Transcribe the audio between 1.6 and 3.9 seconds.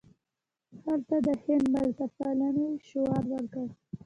ملتپالنې شعار ورکړ.